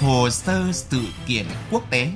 [0.00, 2.08] Hồ sơ sự kiện quốc tế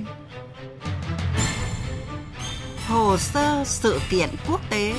[2.88, 4.92] Hồ sơ sự kiện quốc tế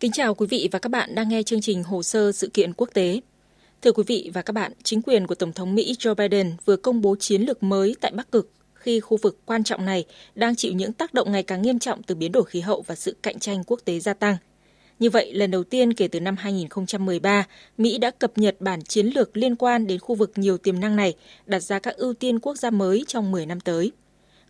[0.00, 2.72] Kính chào quý vị và các bạn đang nghe chương trình Hồ sơ sự kiện
[2.72, 3.20] quốc tế.
[3.82, 6.76] Thưa quý vị và các bạn, chính quyền của Tổng thống Mỹ Joe Biden vừa
[6.76, 10.56] công bố chiến lược mới tại Bắc Cực khi khu vực quan trọng này đang
[10.56, 13.16] chịu những tác động ngày càng nghiêm trọng từ biến đổi khí hậu và sự
[13.22, 14.36] cạnh tranh quốc tế gia tăng.
[14.98, 17.46] Như vậy, lần đầu tiên kể từ năm 2013,
[17.78, 20.96] Mỹ đã cập nhật bản chiến lược liên quan đến khu vực nhiều tiềm năng
[20.96, 21.14] này,
[21.46, 23.92] đặt ra các ưu tiên quốc gia mới trong 10 năm tới.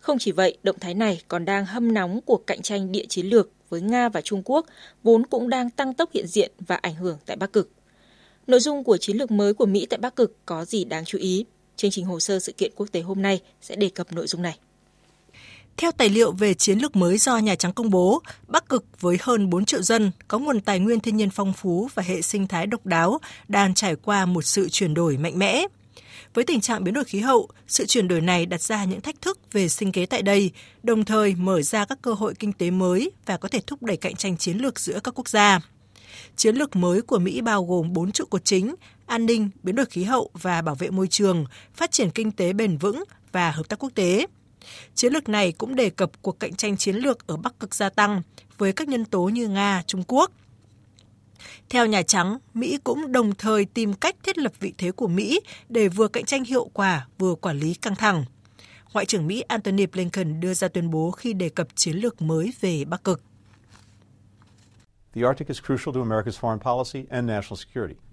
[0.00, 3.27] Không chỉ vậy, động thái này còn đang hâm nóng cuộc cạnh tranh địa chiến
[3.27, 4.66] lược với Nga và Trung Quốc,
[5.02, 7.77] vốn cũng đang tăng tốc hiện diện và ảnh hưởng tại Bắc Cực.
[8.48, 11.19] Nội dung của chiến lược mới của Mỹ tại Bắc Cực có gì đáng chú
[11.19, 11.45] ý?
[11.77, 14.42] Chương trình hồ sơ sự kiện quốc tế hôm nay sẽ đề cập nội dung
[14.42, 14.59] này.
[15.77, 19.17] Theo tài liệu về chiến lược mới do Nhà Trắng công bố, Bắc Cực với
[19.20, 22.47] hơn 4 triệu dân có nguồn tài nguyên thiên nhiên phong phú và hệ sinh
[22.47, 25.67] thái độc đáo đang trải qua một sự chuyển đổi mạnh mẽ.
[26.34, 29.22] Với tình trạng biến đổi khí hậu, sự chuyển đổi này đặt ra những thách
[29.22, 30.50] thức về sinh kế tại đây,
[30.83, 33.97] đồng thời mở ra các cơ hội kinh tế mới và có thể thúc đẩy
[33.97, 35.61] cạnh tranh chiến lược giữa các quốc gia.
[36.36, 38.74] Chiến lược mới của Mỹ bao gồm 4 trụ cột chính,
[39.06, 41.44] an ninh, biến đổi khí hậu và bảo vệ môi trường,
[41.75, 44.27] phát triển kinh tế bền vững và hợp tác quốc tế.
[44.94, 47.88] Chiến lược này cũng đề cập cuộc cạnh tranh chiến lược ở Bắc Cực gia
[47.88, 48.22] tăng
[48.58, 50.33] với các nhân tố như Nga, Trung Quốc.
[51.69, 55.41] Theo Nhà Trắng, Mỹ cũng đồng thời tìm cách thiết lập vị thế của Mỹ
[55.69, 58.25] để vừa cạnh tranh hiệu quả vừa quản lý căng thẳng.
[58.92, 62.53] Ngoại trưởng Mỹ Antony Blinken đưa ra tuyên bố khi đề cập chiến lược mới
[62.60, 63.22] về Bắc Cực.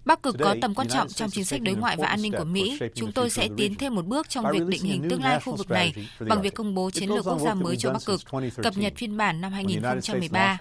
[0.05, 2.43] Bắc Cực có tầm quan trọng trong chính sách đối ngoại và an ninh của
[2.43, 2.79] Mỹ.
[2.95, 5.69] Chúng tôi sẽ tiến thêm một bước trong việc định hình tương lai khu vực
[5.69, 8.21] này bằng việc công bố chiến lược quốc gia mới cho Bắc Cực,
[8.63, 10.57] cập nhật phiên bản năm 2013.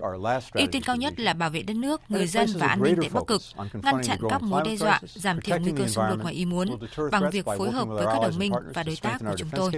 [0.52, 3.10] Ưu tiên cao nhất là bảo vệ đất nước, người dân và an ninh tại
[3.12, 3.42] Bắc Cực,
[3.82, 6.68] ngăn chặn các mối đe dọa, giảm thiểu nguy cơ xung đột ngoài ý muốn
[7.12, 9.72] bằng việc phối hợp với các đồng minh và đối tác của chúng tôi.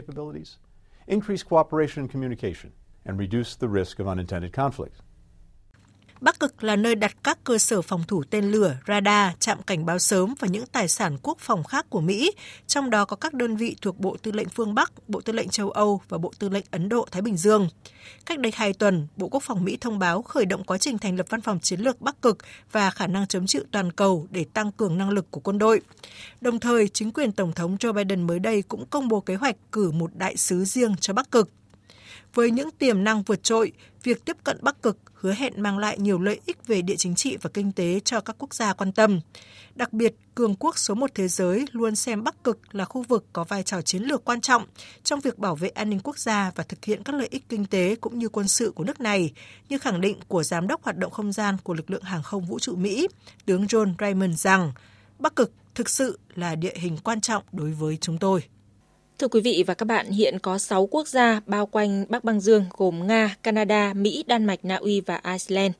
[1.06, 2.72] Increase cooperation and communication
[3.04, 5.02] and reduce the risk of unintended conflict.
[6.20, 9.86] Bắc Cực là nơi đặt các cơ sở phòng thủ tên lửa, radar, trạm cảnh
[9.86, 12.32] báo sớm và những tài sản quốc phòng khác của Mỹ,
[12.66, 15.48] trong đó có các đơn vị thuộc Bộ Tư lệnh phương Bắc, Bộ Tư lệnh
[15.48, 17.68] châu Âu và Bộ Tư lệnh Ấn Độ-Thái Bình Dương.
[18.26, 21.16] Cách đây hai tuần, Bộ Quốc phòng Mỹ thông báo khởi động quá trình thành
[21.16, 22.38] lập văn phòng chiến lược Bắc Cực
[22.72, 25.80] và khả năng chống chịu toàn cầu để tăng cường năng lực của quân đội.
[26.40, 29.56] Đồng thời, chính quyền Tổng thống Joe Biden mới đây cũng công bố kế hoạch
[29.72, 31.50] cử một đại sứ riêng cho Bắc Cực.
[32.36, 35.98] Với những tiềm năng vượt trội, việc tiếp cận Bắc Cực hứa hẹn mang lại
[35.98, 38.92] nhiều lợi ích về địa chính trị và kinh tế cho các quốc gia quan
[38.92, 39.20] tâm.
[39.74, 43.24] Đặc biệt, cường quốc số một thế giới luôn xem Bắc Cực là khu vực
[43.32, 44.66] có vai trò chiến lược quan trọng
[45.04, 47.66] trong việc bảo vệ an ninh quốc gia và thực hiện các lợi ích kinh
[47.66, 49.32] tế cũng như quân sự của nước này,
[49.68, 52.44] như khẳng định của Giám đốc hoạt động không gian của lực lượng hàng không
[52.44, 53.08] vũ trụ Mỹ,
[53.46, 54.72] tướng John Raymond rằng
[55.18, 58.42] Bắc Cực thực sự là địa hình quan trọng đối với chúng tôi.
[59.18, 62.40] Thưa quý vị và các bạn, hiện có 6 quốc gia bao quanh Bắc băng
[62.40, 65.72] Dương gồm Nga, Canada, Mỹ, Đan Mạch, Na Uy và Iceland.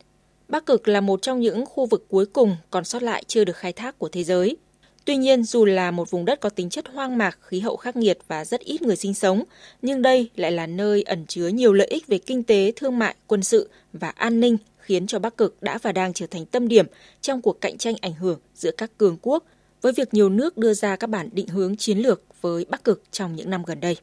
[0.49, 3.57] Bắc Cực là một trong những khu vực cuối cùng còn sót lại chưa được
[3.57, 4.57] khai thác của thế giới.
[5.05, 7.97] Tuy nhiên, dù là một vùng đất có tính chất hoang mạc, khí hậu khắc
[7.97, 9.43] nghiệt và rất ít người sinh sống,
[9.83, 13.15] nhưng đây lại là nơi ẩn chứa nhiều lợi ích về kinh tế, thương mại,
[13.27, 16.69] quân sự và an ninh khiến cho Bắc Cực đã và đang trở thành tâm
[16.69, 16.87] điểm
[17.21, 19.45] trong cuộc cạnh tranh ảnh hưởng giữa các cường quốc
[19.82, 23.03] với việc nhiều nước đưa ra các bản định hướng chiến lược với Bắc Cực
[23.10, 23.97] trong những năm gần đây.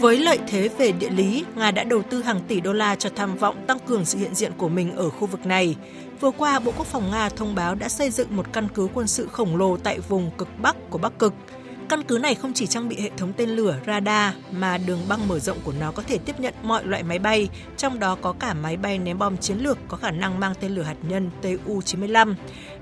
[0.00, 3.10] Với lợi thế về địa lý, Nga đã đầu tư hàng tỷ đô la cho
[3.16, 5.76] tham vọng tăng cường sự hiện diện của mình ở khu vực này.
[6.20, 9.06] Vừa qua, Bộ Quốc phòng Nga thông báo đã xây dựng một căn cứ quân
[9.06, 11.34] sự khổng lồ tại vùng cực Bắc của Bắc Cực–
[11.88, 15.28] Căn cứ này không chỉ trang bị hệ thống tên lửa radar mà đường băng
[15.28, 18.32] mở rộng của nó có thể tiếp nhận mọi loại máy bay, trong đó có
[18.32, 21.30] cả máy bay ném bom chiến lược có khả năng mang tên lửa hạt nhân
[21.42, 22.34] Tu-95.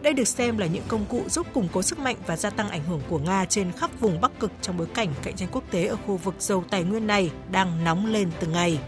[0.03, 2.69] Đây được xem là những công cụ giúp củng cố sức mạnh và gia tăng
[2.69, 5.65] ảnh hưởng của Nga trên khắp vùng Bắc Cực trong bối cảnh cạnh tranh quốc
[5.71, 8.79] tế ở khu vực giàu tài nguyên này đang nóng lên từng ngày.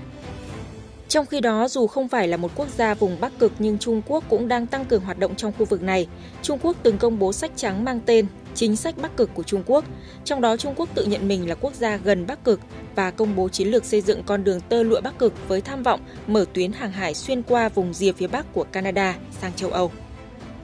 [1.09, 4.03] Trong khi đó, dù không phải là một quốc gia vùng Bắc Cực nhưng Trung
[4.07, 6.07] Quốc cũng đang tăng cường hoạt động trong khu vực này.
[6.43, 8.27] Trung Quốc từng công bố sách trắng mang tên
[8.59, 9.85] Chính sách Bắc Cực của Trung Quốc.
[10.25, 12.61] Trong đó, Trung Quốc tự nhận mình là quốc gia gần Bắc Cực
[12.95, 15.83] và công bố chiến lược xây dựng con đường tơ lụa Bắc Cực với tham
[15.83, 19.71] vọng mở tuyến hàng hải xuyên qua vùng rìa phía Bắc của Canada sang châu
[19.71, 19.93] Âu.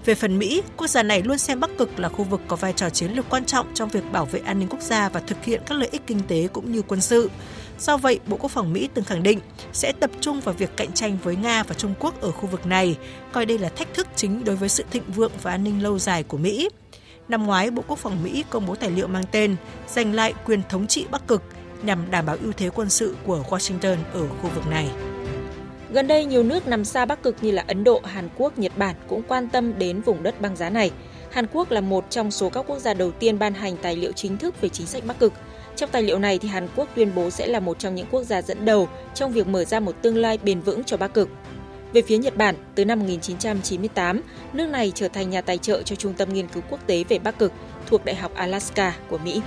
[0.04, 2.72] Về phần Mỹ, quốc gia này luôn xem Bắc Cực là khu vực có vai
[2.72, 5.44] trò chiến lược quan trọng trong việc bảo vệ an ninh quốc gia và thực
[5.44, 7.30] hiện các lợi ích kinh tế cũng như quân sự.
[7.80, 9.40] Do vậy, Bộ Quốc phòng Mỹ từng khẳng định
[9.72, 12.66] sẽ tập trung vào việc cạnh tranh với Nga và Trung Quốc ở khu vực
[12.66, 12.96] này,
[13.32, 15.98] coi đây là thách thức chính đối với sự thịnh vượng và an ninh lâu
[15.98, 16.68] dài của Mỹ.
[17.28, 19.56] Năm ngoái, Bộ Quốc phòng Mỹ công bố tài liệu mang tên
[19.88, 21.42] Giành lại quyền thống trị Bắc Cực
[21.82, 24.90] nhằm đảm bảo ưu thế quân sự của Washington ở khu vực này.
[25.90, 28.72] Gần đây, nhiều nước nằm xa Bắc Cực như là Ấn Độ, Hàn Quốc, Nhật
[28.76, 30.90] Bản cũng quan tâm đến vùng đất băng giá này.
[31.30, 34.12] Hàn Quốc là một trong số các quốc gia đầu tiên ban hành tài liệu
[34.12, 35.32] chính thức về chính sách Bắc Cực.
[35.76, 38.22] Trong tài liệu này thì Hàn Quốc tuyên bố sẽ là một trong những quốc
[38.22, 41.28] gia dẫn đầu trong việc mở ra một tương lai bền vững cho Bắc Cực.
[41.94, 44.20] Về phía Nhật Bản, từ năm 1998,
[44.52, 47.18] nước này trở thành nhà tài trợ cho Trung tâm Nghiên cứu Quốc tế về
[47.18, 47.52] Bắc Cực
[47.86, 49.40] thuộc Đại học Alaska của Mỹ.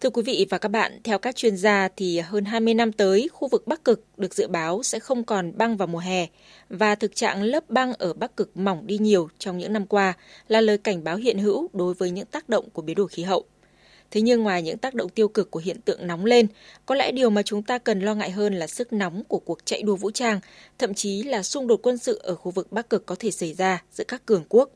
[0.00, 3.28] Thưa quý vị và các bạn, theo các chuyên gia thì hơn 20 năm tới,
[3.32, 6.26] khu vực Bắc Cực được dự báo sẽ không còn băng vào mùa hè
[6.68, 10.12] và thực trạng lớp băng ở Bắc Cực mỏng đi nhiều trong những năm qua
[10.48, 13.22] là lời cảnh báo hiện hữu đối với những tác động của biến đổi khí
[13.22, 13.44] hậu.
[14.14, 16.46] Thế nhưng ngoài những tác động tiêu cực của hiện tượng nóng lên,
[16.86, 19.58] có lẽ điều mà chúng ta cần lo ngại hơn là sức nóng của cuộc
[19.64, 20.40] chạy đua vũ trang,
[20.78, 23.54] thậm chí là xung đột quân sự ở khu vực Bắc Cực có thể xảy
[23.54, 24.70] ra giữa các cường quốc.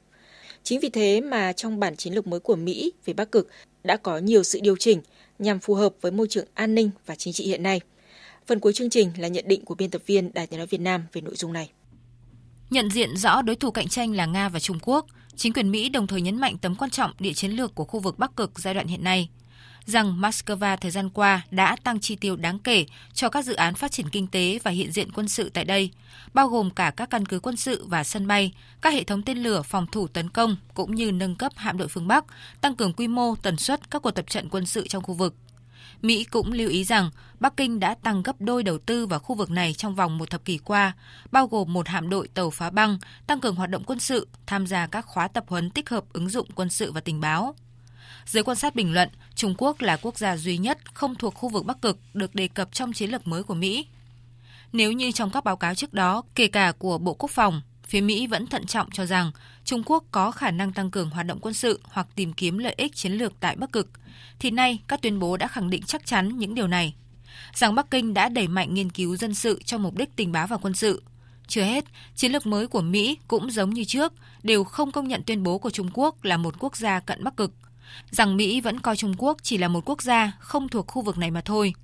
[0.63, 3.49] Chính vì thế mà trong bản chiến lược mới của Mỹ về Bắc Cực
[3.85, 5.01] đã có nhiều sự điều chỉnh
[5.39, 7.81] nhằm phù hợp với môi trường an ninh và chính trị hiện nay.
[8.47, 10.81] Phần cuối chương trình là nhận định của biên tập viên Đài Tiếng nói Việt
[10.81, 11.71] Nam về nội dung này.
[12.71, 15.07] Nhận diện rõ đối thủ cạnh tranh là Nga và Trung Quốc,
[15.37, 18.01] chính quyền Mỹ đồng thời nhấn mạnh tầm quan trọng địa chiến lược của khu
[18.01, 19.29] vực Bắc Cực giai đoạn hiện nay
[19.89, 23.75] rằng Moscow thời gian qua đã tăng chi tiêu đáng kể cho các dự án
[23.75, 25.91] phát triển kinh tế và hiện diện quân sự tại đây,
[26.35, 29.39] bao gồm cả các căn cứ quân sự và sân bay, các hệ thống tên
[29.39, 32.25] lửa phòng thủ tấn công cũng như nâng cấp hạm đội phương Bắc,
[32.61, 35.35] tăng cường quy mô, tần suất các cuộc tập trận quân sự trong khu vực.
[36.03, 37.11] Mỹ cũng lưu ý rằng
[37.41, 40.31] Bắc Kinh đã tăng gấp đôi đầu tư vào khu vực này trong vòng một
[40.31, 40.93] thập kỷ qua,
[41.33, 44.67] bao gồm một hạm đội tàu phá băng, tăng cường hoạt động quân sự, tham
[44.67, 47.55] gia các khóa tập huấn tích hợp ứng dụng quân sự và tình báo.
[48.27, 51.49] Giới quan sát bình luận, Trung Quốc là quốc gia duy nhất không thuộc khu
[51.49, 53.87] vực Bắc Cực được đề cập trong chiến lược mới của Mỹ.
[54.73, 58.01] Nếu như trong các báo cáo trước đó, kể cả của Bộ Quốc phòng, phía
[58.01, 59.33] Mỹ vẫn thận trọng cho rằng
[59.69, 62.75] Trung Quốc có khả năng tăng cường hoạt động quân sự hoặc tìm kiếm lợi
[62.77, 63.91] ích chiến lược tại Bắc Cực,
[64.39, 66.95] thì nay các tuyên bố đã khẳng định chắc chắn những điều này.
[67.55, 70.47] Rằng Bắc Kinh đã đẩy mạnh nghiên cứu dân sự cho mục đích tình báo
[70.47, 71.03] và quân sự.
[71.47, 71.85] Chưa hết,
[72.17, 74.13] chiến lược mới của Mỹ cũng giống như trước,
[74.43, 77.37] đều không công nhận tuyên bố của Trung Quốc là một quốc gia cận Bắc
[77.37, 77.53] Cực–
[78.11, 81.19] rằng Mỹ vẫn coi Trung Quốc chỉ là một quốc gia không thuộc khu vực
[81.19, 81.75] này mà thôi.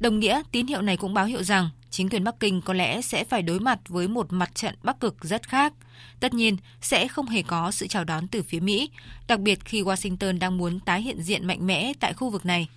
[0.00, 3.02] Đồng nghĩa, tín hiệu này cũng báo hiệu rằng chính quyền Bắc Kinh có lẽ
[3.02, 5.72] sẽ phải đối mặt với một mặt trận Bắc Cực rất khác.
[6.20, 8.90] Tất nhiên, sẽ không hề có sự chào đón từ phía Mỹ,
[9.28, 12.68] đặc biệt khi Washington đang muốn tái hiện diện mạnh mẽ tại khu vực này.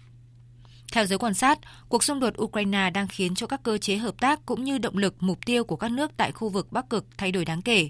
[0.92, 1.60] Theo giới quan sát,
[1.90, 4.98] cuộc xung đột Ukraine đang khiến cho các cơ chế hợp tác cũng như động
[4.98, 7.90] lực mục tiêu của các nước tại khu vực Bắc Cực thay đổi đáng kể.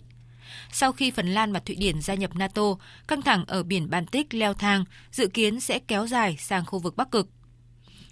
[0.71, 2.63] Sau khi Phần Lan và Thụy Điển gia nhập NATO,
[3.07, 6.95] căng thẳng ở biển Baltic leo thang, dự kiến sẽ kéo dài sang khu vực
[6.95, 7.29] Bắc Cực.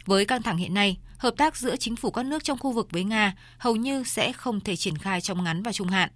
[0.05, 2.87] Với căng thẳng hiện nay, hợp tác giữa chính phủ các nước trong khu vực
[2.91, 6.09] với Nga hầu như sẽ không thể triển khai trong ngắn và trung hạn.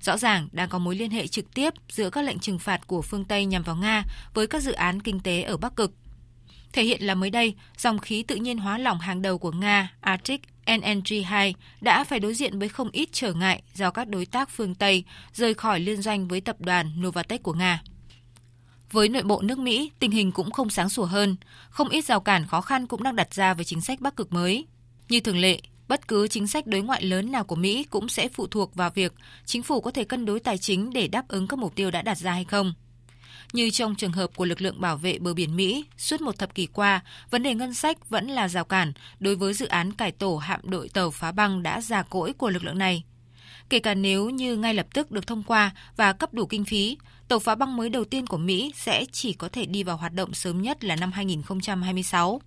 [0.00, 3.02] Rõ ràng đang có mối liên hệ trực tiếp giữa các lệnh trừng phạt của
[3.02, 4.04] phương Tây nhằm vào Nga
[4.34, 5.92] với các dự án kinh tế ở Bắc Cực.
[6.72, 9.92] Thể hiện là mới đây, dòng khí tự nhiên hóa lỏng hàng đầu của Nga,
[10.00, 14.50] Arctic NNG2 đã phải đối diện với không ít trở ngại do các đối tác
[14.50, 17.82] phương Tây rời khỏi liên doanh với tập đoàn Novatec của Nga.
[18.94, 21.36] Với nội bộ nước Mỹ, tình hình cũng không sáng sủa hơn,
[21.70, 24.32] không ít rào cản khó khăn cũng đang đặt ra với chính sách Bắc cực
[24.32, 24.66] mới.
[25.08, 28.28] Như thường lệ, bất cứ chính sách đối ngoại lớn nào của Mỹ cũng sẽ
[28.28, 29.12] phụ thuộc vào việc
[29.44, 32.02] chính phủ có thể cân đối tài chính để đáp ứng các mục tiêu đã
[32.02, 32.74] đặt ra hay không.
[33.52, 36.54] Như trong trường hợp của lực lượng bảo vệ bờ biển Mỹ, suốt một thập
[36.54, 40.12] kỷ qua, vấn đề ngân sách vẫn là rào cản đối với dự án cải
[40.12, 43.04] tổ hạm đội tàu phá băng đã già cỗi của lực lượng này.
[43.70, 46.96] Kể cả nếu như ngay lập tức được thông qua và cấp đủ kinh phí,
[47.28, 50.12] tàu phá băng mới đầu tiên của Mỹ sẽ chỉ có thể đi vào hoạt
[50.12, 52.40] động sớm nhất là năm 2026.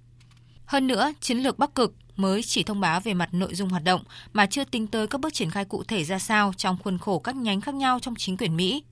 [0.65, 3.83] Hơn nữa, chiến lược Bắc Cực mới chỉ thông báo về mặt nội dung hoạt
[3.83, 4.03] động
[4.33, 7.19] mà chưa tính tới các bước triển khai cụ thể ra sao trong khuôn khổ
[7.19, 8.83] các nhánh khác nhau trong chính quyền Mỹ.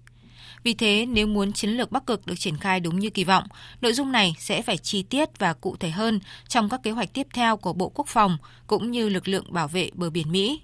[0.63, 3.43] Vì thế, nếu muốn chiến lược Bắc Cực được triển khai đúng như kỳ vọng,
[3.81, 7.13] nội dung này sẽ phải chi tiết và cụ thể hơn trong các kế hoạch
[7.13, 8.37] tiếp theo của Bộ Quốc phòng
[8.67, 10.61] cũng như lực lượng bảo vệ bờ biển Mỹ.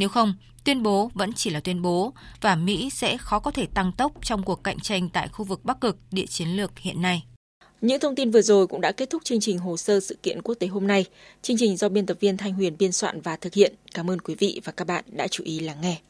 [0.00, 3.66] Nếu không, tuyên bố vẫn chỉ là tuyên bố và Mỹ sẽ khó có thể
[3.66, 7.02] tăng tốc trong cuộc cạnh tranh tại khu vực Bắc Cực địa chiến lược hiện
[7.02, 7.24] nay.
[7.80, 10.42] Những thông tin vừa rồi cũng đã kết thúc chương trình hồ sơ sự kiện
[10.42, 11.04] quốc tế hôm nay.
[11.42, 13.74] Chương trình do biên tập viên Thanh Huyền biên soạn và thực hiện.
[13.94, 16.00] Cảm ơn quý vị và các bạn đã chú ý lắng nghe.